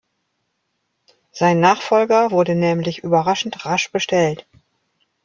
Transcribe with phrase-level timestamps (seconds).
[1.31, 4.47] Sein Nachfolger wurde nämlich überraschend rasch bestellt.